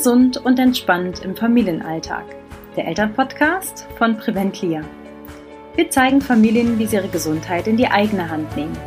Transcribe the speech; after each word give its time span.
Gesund 0.00 0.38
und 0.38 0.58
entspannt 0.58 1.22
im 1.26 1.36
Familienalltag. 1.36 2.24
Der 2.74 2.86
Elternpodcast 2.86 3.86
von 3.98 4.16
Preventlia. 4.16 4.80
Wir 5.76 5.90
zeigen 5.90 6.22
Familien, 6.22 6.78
wie 6.78 6.86
sie 6.86 6.96
ihre 6.96 7.08
Gesundheit 7.08 7.66
in 7.66 7.76
die 7.76 7.86
eigene 7.86 8.30
Hand 8.30 8.56
nehmen, 8.56 8.78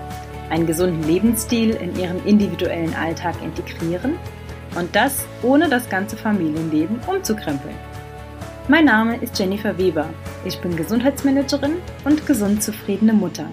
einen 0.49 0.66
gesunden 0.66 1.04
Lebensstil 1.04 1.70
in 1.76 1.95
ihren 1.99 2.26
individuellen 2.26 2.95
Alltag 2.95 3.36
integrieren 3.44 4.16
und 4.76 4.95
das 4.95 5.27
ohne 5.44 5.70
das 5.70 5.88
ganze 5.88 6.18
Familienleben 6.18 6.99
umzukrempeln. 7.05 7.75
Mein 8.68 8.86
Name 8.86 9.18
ist 9.18 9.38
Jennifer 9.38 9.77
Weber. 9.77 10.09
Ich 10.45 10.59
bin 10.61 10.75
Gesundheitsmanagerin 10.75 11.75
und 12.05 12.25
gesund 12.25 12.64
zufriedene 12.64 13.14
Mutter. 13.14 13.45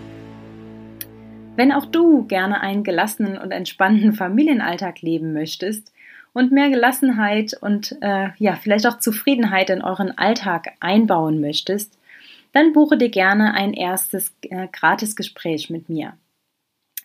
Wenn 1.56 1.72
auch 1.72 1.84
du 1.84 2.24
gerne 2.26 2.62
einen 2.62 2.84
gelassenen 2.84 3.36
und 3.36 3.50
entspannten 3.50 4.14
Familienalltag 4.14 5.02
leben 5.02 5.34
möchtest 5.34 5.92
und 6.32 6.52
mehr 6.52 6.70
Gelassenheit 6.70 7.54
und 7.60 7.96
äh, 8.00 8.28
ja, 8.38 8.56
vielleicht 8.56 8.86
auch 8.86 8.98
Zufriedenheit 8.98 9.70
in 9.70 9.82
euren 9.82 10.16
Alltag 10.16 10.72
einbauen 10.80 11.40
möchtest, 11.40 11.98
dann 12.52 12.72
buche 12.72 12.96
dir 12.96 13.10
gerne 13.10 13.54
ein 13.54 13.72
erstes 13.72 14.32
äh, 14.42 14.68
Gratisgespräch 14.70 15.70
mit 15.70 15.88
mir. 15.88 16.14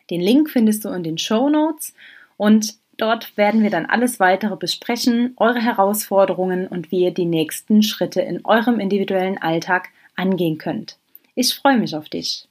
Den 0.10 0.22
Link 0.22 0.50
findest 0.50 0.86
du 0.86 0.90
in 0.90 1.04
den 1.04 1.18
Show 1.18 1.50
Notes 1.50 1.94
und 2.38 2.76
dort 2.98 3.36
werden 3.38 3.64
wir 3.64 3.70
dann 3.70 3.86
alles 3.86 4.20
weitere 4.20 4.56
besprechen, 4.56 5.34
eure 5.38 5.60
Herausforderungen 5.60 6.68
und 6.68 6.92
wie 6.92 7.04
ihr 7.04 7.14
die 7.14 7.26
nächsten 7.26 7.84
Schritte 7.84 8.22
in 8.22 8.46
eurem 8.46 8.80
individuellen 8.80 9.38
Alltag 9.40 9.90
angehen 10.16 10.58
könnt. 10.58 10.98
Ich 11.34 11.54
freue 11.54 11.78
mich 11.78 11.96
auf 11.96 12.08
dich. 12.08 12.48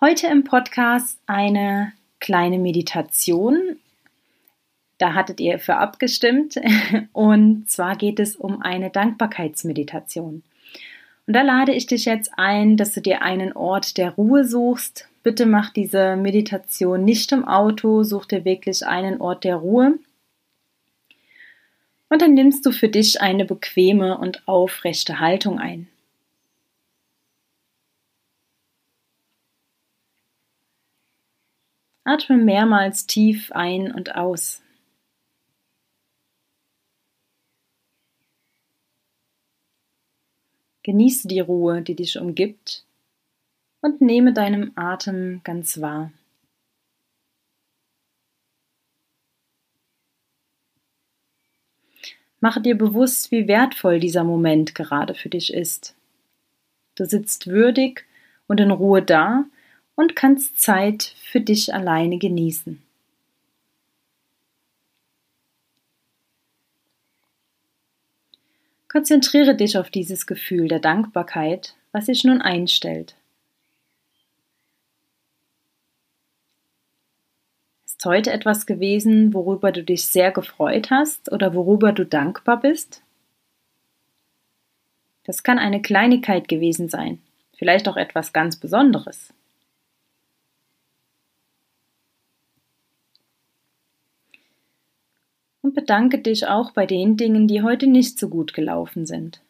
Heute 0.00 0.26
im 0.26 0.44
Podcast 0.44 1.18
eine 1.26 1.92
kleine 2.18 2.58
Meditation. 2.58 3.76
Da 5.04 5.12
hattet 5.12 5.38
ihr 5.38 5.58
für 5.58 5.76
abgestimmt. 5.76 6.58
Und 7.12 7.68
zwar 7.70 7.94
geht 7.94 8.18
es 8.18 8.36
um 8.36 8.62
eine 8.62 8.88
Dankbarkeitsmeditation. 8.88 10.42
Und 11.26 11.36
da 11.36 11.42
lade 11.42 11.74
ich 11.74 11.84
dich 11.84 12.06
jetzt 12.06 12.30
ein, 12.38 12.78
dass 12.78 12.94
du 12.94 13.02
dir 13.02 13.20
einen 13.20 13.52
Ort 13.52 13.98
der 13.98 14.12
Ruhe 14.12 14.46
suchst. 14.46 15.06
Bitte 15.22 15.44
mach 15.44 15.68
diese 15.74 16.16
Meditation 16.16 17.04
nicht 17.04 17.32
im 17.32 17.46
Auto, 17.46 18.02
such 18.02 18.24
dir 18.24 18.46
wirklich 18.46 18.86
einen 18.86 19.20
Ort 19.20 19.44
der 19.44 19.56
Ruhe. 19.56 19.98
Und 22.08 22.22
dann 22.22 22.32
nimmst 22.32 22.64
du 22.64 22.72
für 22.72 22.88
dich 22.88 23.20
eine 23.20 23.44
bequeme 23.44 24.16
und 24.16 24.48
aufrechte 24.48 25.20
Haltung 25.20 25.58
ein. 25.58 25.86
Atme 32.04 32.38
mehrmals 32.38 33.06
tief 33.06 33.52
ein 33.52 33.92
und 33.92 34.16
aus. 34.16 34.62
Genieße 40.84 41.26
die 41.28 41.40
Ruhe, 41.40 41.80
die 41.82 41.96
dich 41.96 42.18
umgibt 42.18 42.84
und 43.80 44.00
nehme 44.00 44.32
deinem 44.32 44.72
Atem 44.76 45.40
ganz 45.42 45.80
wahr. 45.80 46.12
Mache 52.40 52.60
dir 52.60 52.76
bewusst, 52.76 53.30
wie 53.30 53.48
wertvoll 53.48 53.98
dieser 53.98 54.24
Moment 54.24 54.74
gerade 54.74 55.14
für 55.14 55.30
dich 55.30 55.54
ist. 55.54 55.96
Du 56.94 57.06
sitzt 57.06 57.46
würdig 57.46 58.04
und 58.46 58.60
in 58.60 58.70
Ruhe 58.70 59.00
da 59.00 59.46
und 59.94 60.14
kannst 60.14 60.60
Zeit 60.60 61.14
für 61.30 61.40
dich 61.40 61.72
alleine 61.72 62.18
genießen. 62.18 62.83
Konzentriere 68.94 69.56
dich 69.56 69.76
auf 69.76 69.90
dieses 69.90 70.24
Gefühl 70.24 70.68
der 70.68 70.78
Dankbarkeit, 70.78 71.74
was 71.90 72.06
sich 72.06 72.22
nun 72.22 72.40
einstellt. 72.40 73.16
Ist 77.84 78.04
heute 78.04 78.30
etwas 78.30 78.66
gewesen, 78.66 79.34
worüber 79.34 79.72
du 79.72 79.82
dich 79.82 80.06
sehr 80.06 80.30
gefreut 80.30 80.92
hast 80.92 81.32
oder 81.32 81.56
worüber 81.56 81.90
du 81.90 82.06
dankbar 82.06 82.60
bist? 82.60 83.02
Das 85.24 85.42
kann 85.42 85.58
eine 85.58 85.82
Kleinigkeit 85.82 86.46
gewesen 86.46 86.88
sein, 86.88 87.20
vielleicht 87.58 87.88
auch 87.88 87.96
etwas 87.96 88.32
ganz 88.32 88.54
Besonderes. 88.54 89.34
Und 95.74 95.80
bedanke 95.80 96.18
dich 96.18 96.46
auch 96.46 96.70
bei 96.70 96.86
den 96.86 97.16
Dingen, 97.16 97.48
die 97.48 97.62
heute 97.62 97.88
nicht 97.88 98.18
so 98.18 98.28
gut 98.28 98.54
gelaufen 98.54 99.06
sind. 99.06 99.40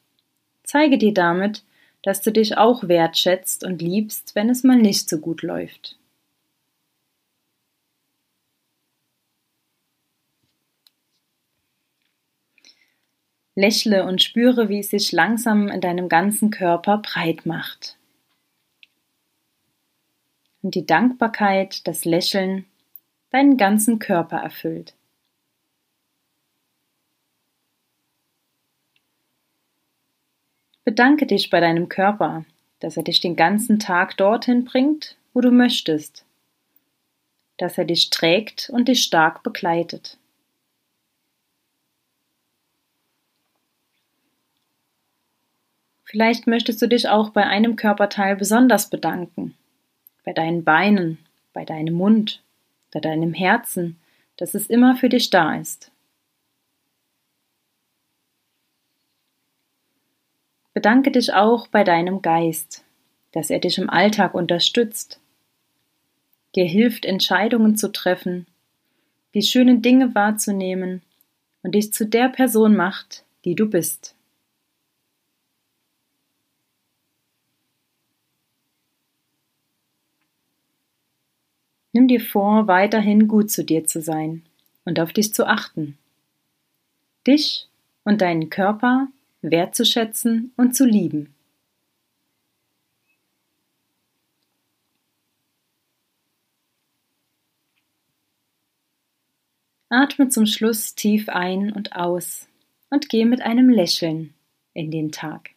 Zeige 0.62 0.97
dir 0.97 1.12
damit, 1.12 1.62
dass 2.03 2.23
du 2.23 2.33
dich 2.33 2.57
auch 2.57 2.89
wertschätzt 2.89 3.62
und 3.62 3.83
liebst, 3.83 4.34
wenn 4.34 4.49
es 4.49 4.65
mal 4.65 4.77
nicht 4.77 5.09
so 5.09 5.19
gut 5.19 5.43
läuft. 5.43 5.99
Lächle 13.55 14.05
und 14.05 14.23
spüre, 14.23 14.69
wie 14.69 14.81
es 14.81 14.91
sich 14.91 15.13
langsam 15.13 15.69
in 15.69 15.81
deinem 15.81 16.09
ganzen 16.09 16.51
Körper 16.51 16.99
breit 16.99 17.47
macht. 17.47 17.97
Und 20.63 20.75
die 20.75 20.87
Dankbarkeit, 20.87 21.87
das 21.87 22.07
Lächeln 22.07 22.65
deinen 23.31 23.59
ganzen 23.59 23.99
Körper 23.99 24.39
erfüllt. 24.39 24.95
Bedanke 30.84 31.27
dich 31.27 31.49
bei 31.49 31.61
deinem 31.61 31.89
Körper, 31.89 32.45
dass 32.81 32.99
er 32.99 33.03
dich 33.03 33.21
den 33.21 33.37
ganzen 33.37 33.78
Tag 33.78 34.19
dorthin 34.19 34.67
bringt, 34.67 35.17
wo 35.33 35.41
du 35.41 35.50
möchtest, 35.50 36.25
dass 37.56 37.78
er 37.78 37.87
dich 37.87 38.11
trägt 38.11 38.69
und 38.71 38.89
dich 38.89 39.03
stark 39.03 39.43
begleitet. 39.43 40.19
Vielleicht 46.05 46.47
möchtest 46.47 46.81
du 46.83 46.87
dich 46.87 47.09
auch 47.09 47.31
bei 47.31 47.45
einem 47.45 47.77
Körperteil 47.77 48.37
besonders 48.37 48.91
bedanken, 48.91 49.55
bei 50.22 50.33
deinen 50.33 50.62
Beinen, 50.62 51.19
bei 51.53 51.65
deinem 51.65 51.95
Mund, 51.95 52.43
bei 52.93 53.01
deinem 53.01 53.33
Herzen, 53.33 53.99
dass 54.37 54.55
es 54.55 54.69
immer 54.69 54.97
für 54.97 55.09
dich 55.09 55.31
da 55.31 55.56
ist. 55.56 55.91
Bedanke 60.75 61.12
dich 61.12 61.33
auch 61.33 61.69
bei 61.69 61.85
deinem 61.85 62.21
Geist, 62.21 62.85
dass 63.31 63.49
er 63.49 63.61
dich 63.61 63.79
im 63.79 63.89
Alltag 63.89 64.35
unterstützt, 64.35 65.21
dir 66.57 66.65
hilft, 66.65 67.05
Entscheidungen 67.05 67.77
zu 67.77 67.93
treffen, 67.93 68.47
die 69.34 69.43
schönen 69.43 69.83
Dinge 69.83 70.17
wahrzunehmen 70.17 71.03
und 71.63 71.77
dich 71.77 71.93
zu 71.93 72.07
der 72.07 72.29
Person 72.29 72.75
macht, 72.75 73.25
die 73.45 73.55
du 73.55 73.71
bist. 73.71 74.17
Nimm 81.93 82.09
dir 82.09 82.21
vor, 82.21 82.67
weiterhin 82.67 83.29
gut 83.29 83.53
zu 83.53 83.65
dir 83.65 83.87
zu 83.87 84.03
sein 84.03 84.43
und 84.84 84.99
auf 84.99 85.13
dich 85.13 85.33
zu 85.33 85.47
achten. 85.47 85.97
Dich 87.25 87.69
und 88.03 88.21
deinen 88.21 88.51
Körper 88.51 89.07
wertzuschätzen 89.50 90.53
und 90.56 90.75
zu 90.75 90.84
lieben. 90.84 91.34
Atme 99.91 100.28
zum 100.28 100.47
Schluss 100.47 100.95
tief 100.95 101.28
ein 101.28 101.72
und 101.72 101.95
aus 101.95 102.48
und 102.91 103.09
geh 103.09 103.24
mit 103.24 103.42
einem 103.42 103.69
Lächeln 103.69 104.34
in 104.72 104.91
den 104.91 105.13
Tag. 105.13 105.51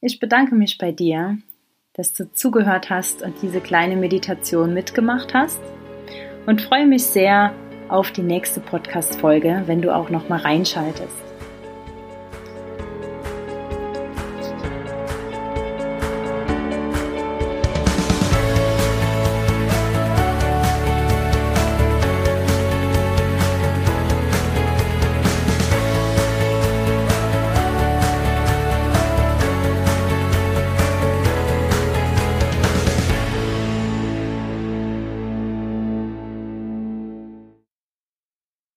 Ich 0.00 0.20
bedanke 0.20 0.54
mich 0.54 0.76
bei 0.76 0.92
dir, 0.92 1.38
dass 1.94 2.12
du 2.12 2.30
zugehört 2.32 2.90
hast 2.90 3.22
und 3.22 3.40
diese 3.40 3.60
kleine 3.60 3.96
Meditation 3.96 4.74
mitgemacht 4.74 5.32
hast 5.32 5.60
und 6.46 6.60
freue 6.60 6.86
mich 6.86 7.04
sehr 7.04 7.54
auf 7.88 8.10
die 8.10 8.22
nächste 8.22 8.60
Podcast-Folge, 8.60 9.62
wenn 9.66 9.82
du 9.82 9.94
auch 9.94 10.10
noch 10.10 10.28
mal 10.28 10.40
reinschaltest. 10.40 11.25